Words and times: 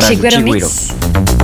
Chiguero 0.00 0.36
Chiguero. 0.36 0.66
Mix. 0.66 1.37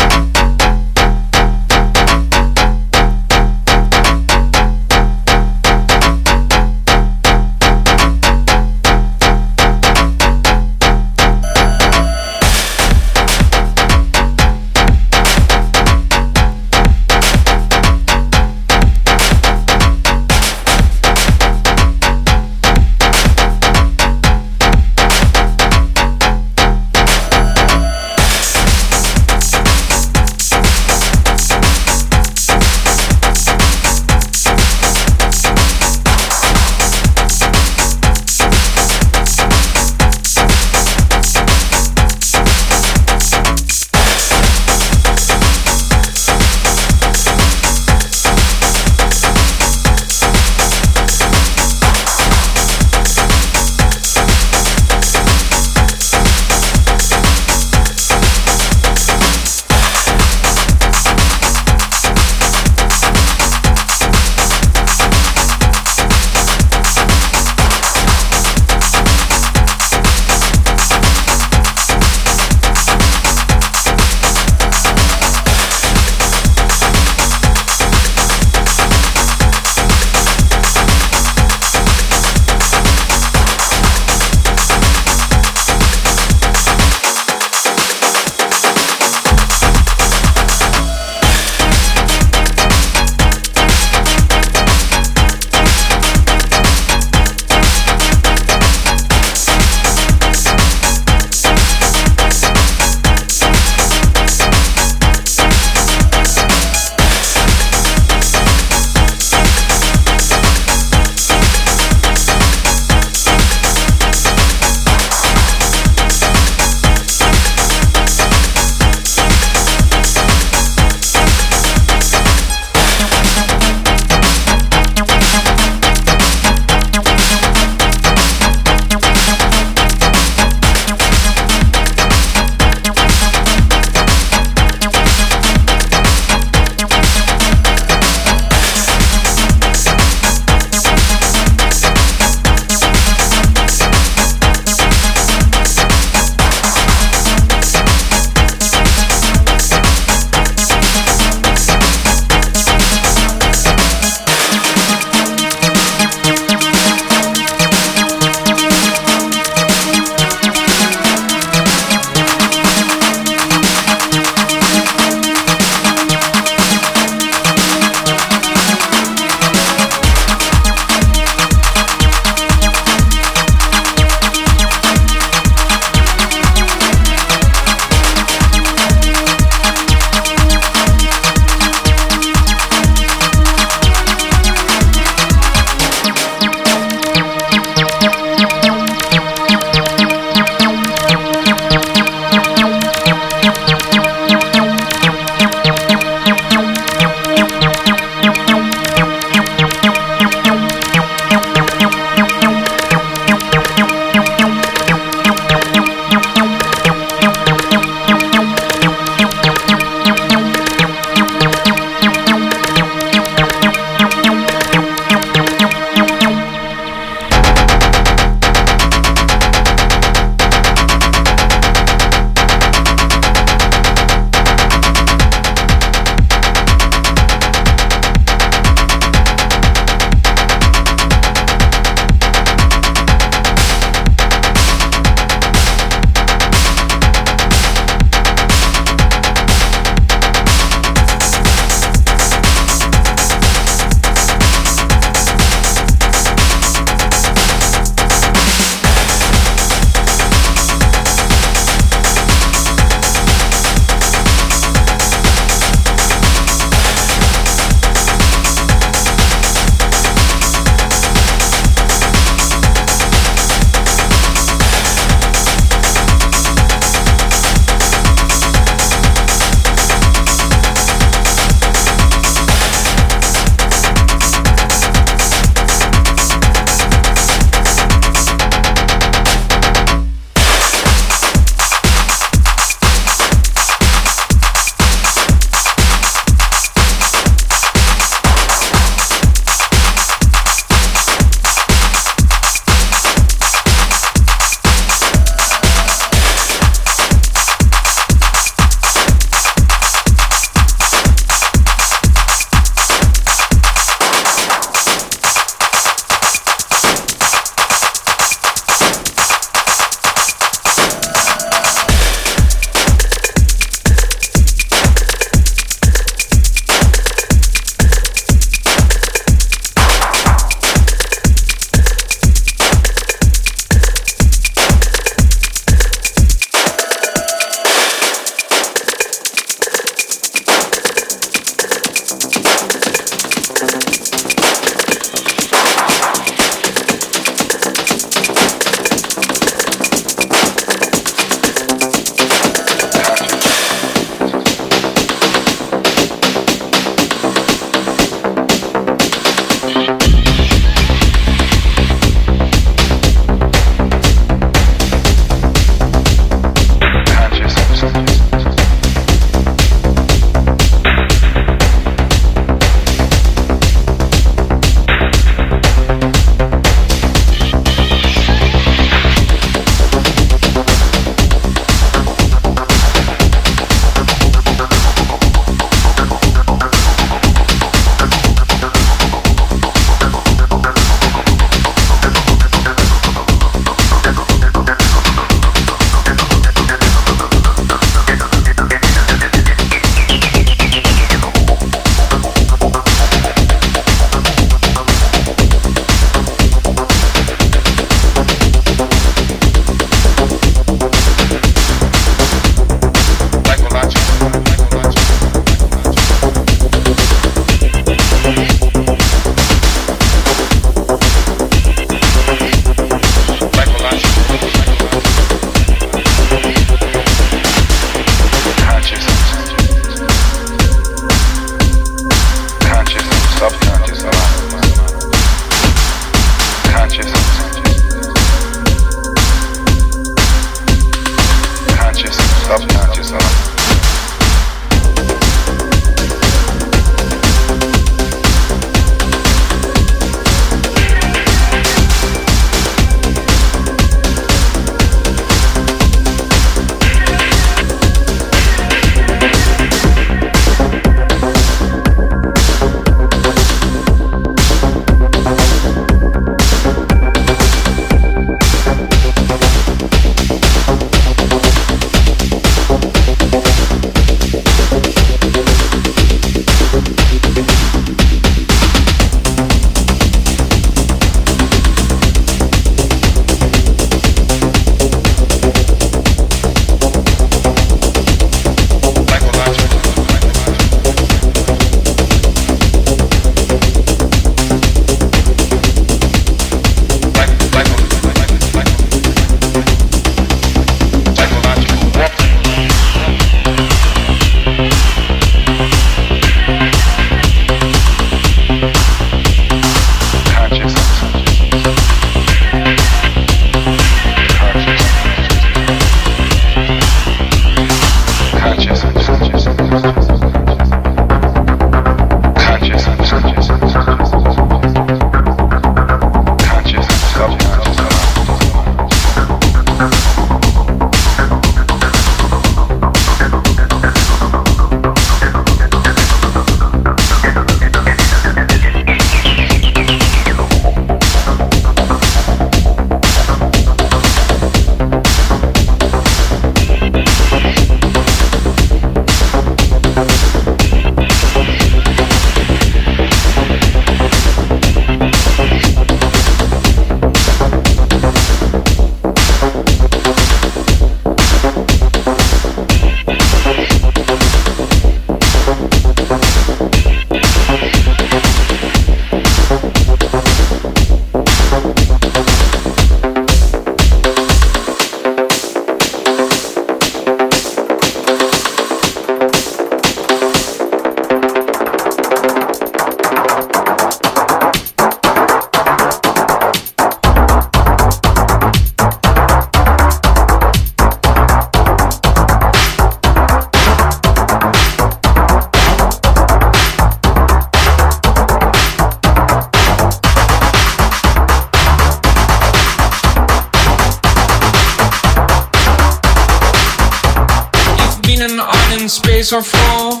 so 599.30 599.40
froh. 599.40 600.00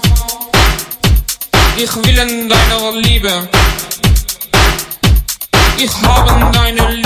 Ich 1.76 1.94
will 1.94 2.18
in 2.18 2.48
deiner 2.48 2.92
Liebe. 3.00 3.48
Ich 5.78 5.92
habe 6.02 6.50
deine 6.52 6.88
Liebe. 6.88 6.99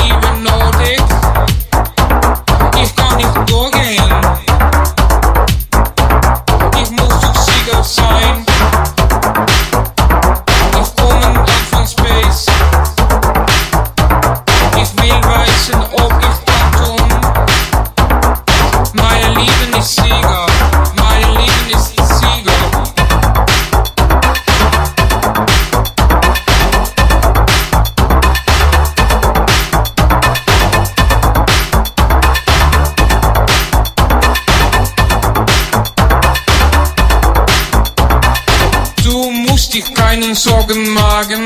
keinen 40.24 40.34
Sorgen 40.34 40.94
machen. 40.94 41.44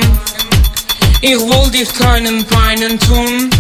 Ich 1.20 1.36
will 1.36 1.70
dich 1.70 1.92
keinen 1.94 2.44
Peinen 2.44 2.98
tun. 3.00 3.50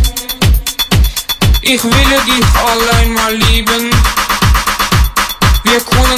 Ich 1.60 1.82
will 1.82 2.20
dich 2.24 2.46
allein 2.54 3.12
mal 3.14 3.34
lieben. 3.34 3.90
Wir 5.64 5.80
können 5.80 6.17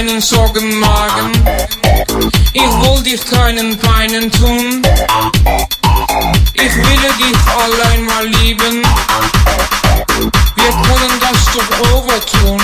keinen 0.00 0.20
Sorgen 0.22 0.80
machen. 0.80 1.30
Ich 2.54 2.62
will 2.62 3.02
dich 3.02 3.22
keinen 3.26 3.76
Peinen 3.76 4.32
tun. 4.32 4.82
Ich 6.54 6.74
will 6.74 7.04
dich 7.18 7.36
allein 7.62 8.04
mal 8.06 8.26
lieben. 8.26 8.82
Wir 10.56 10.72
können 10.86 11.20
das 11.20 11.44
doch 11.52 11.96
overtun. 11.96 12.59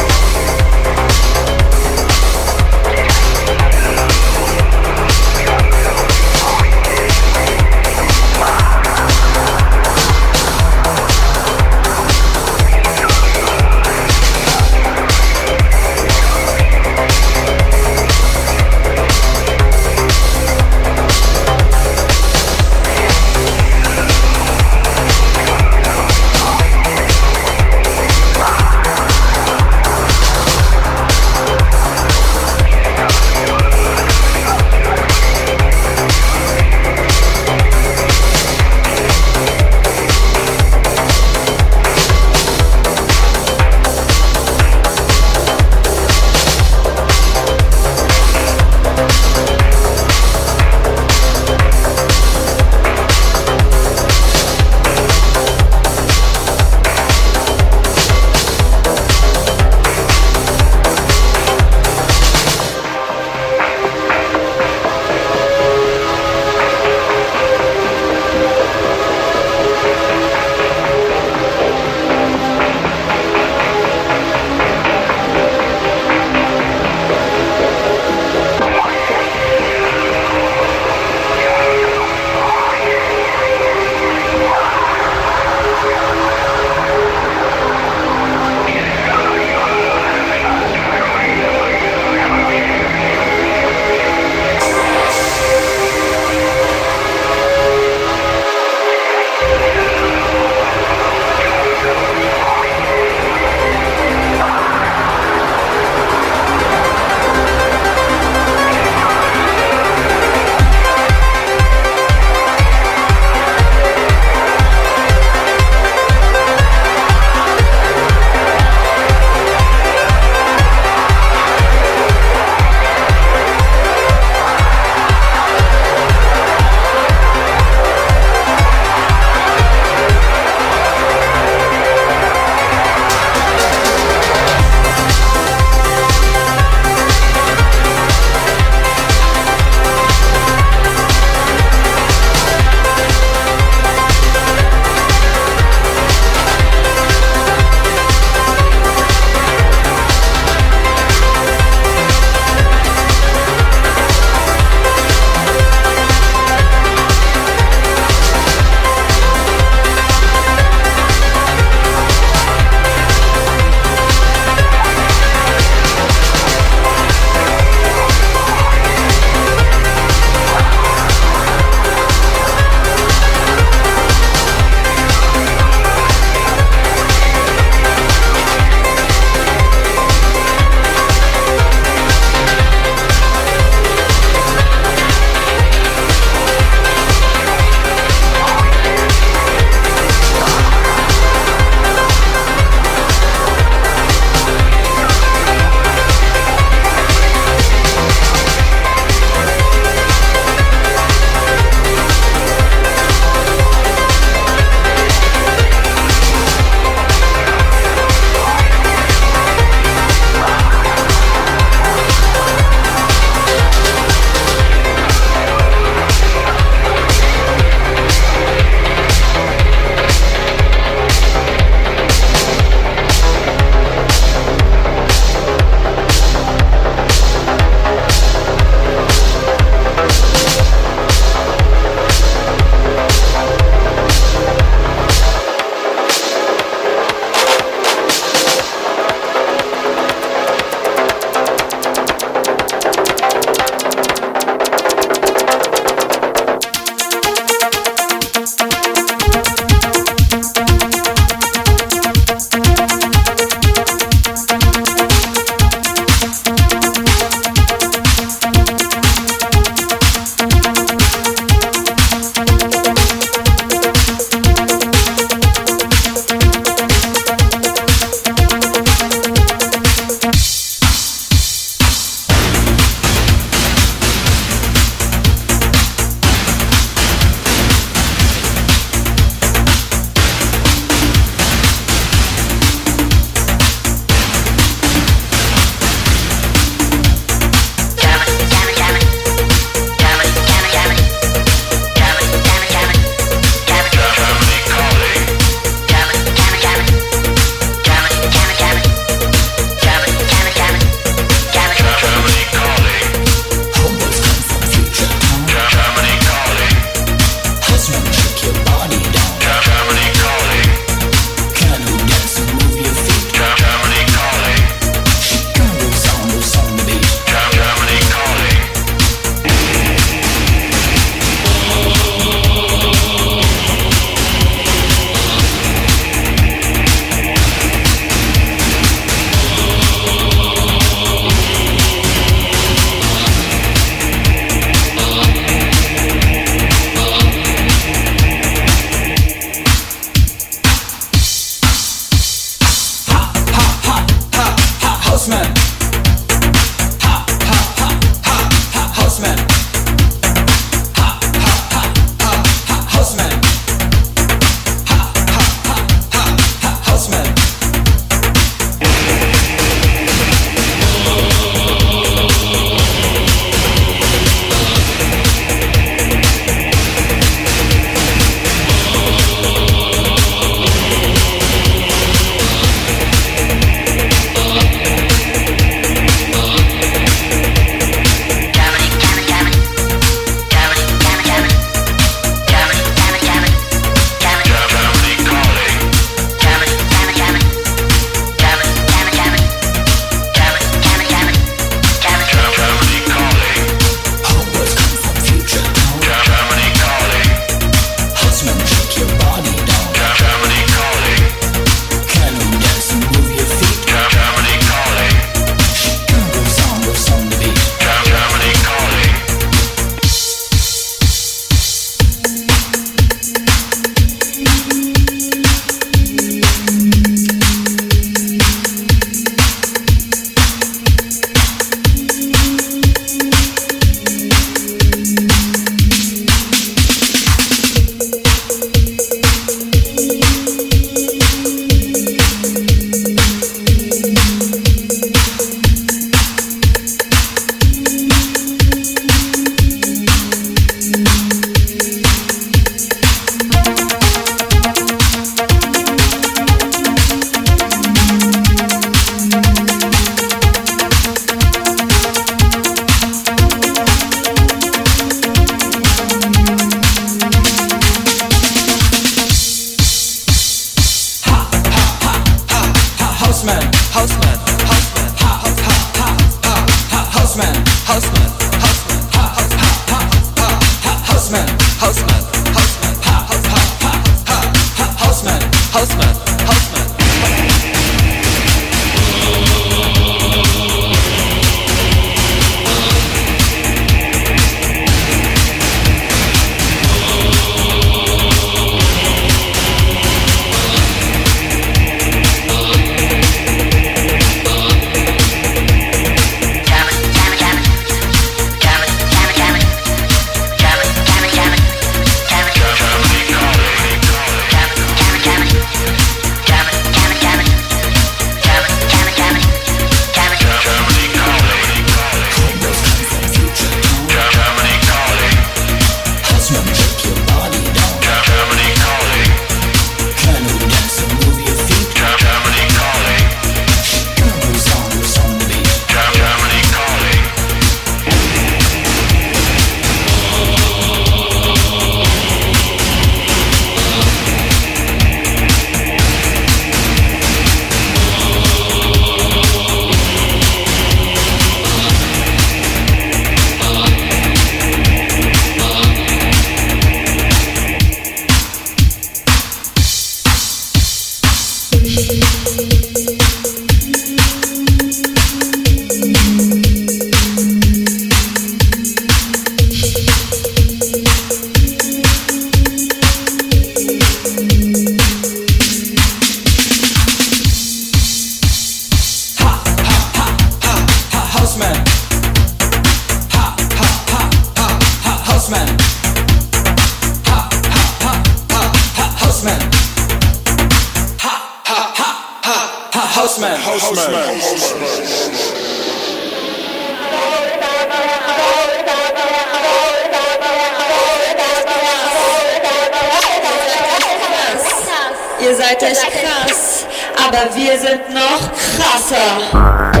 Ich 597.43 597.53
verbreite 597.53 598.51
radioaktive 598.77 600.00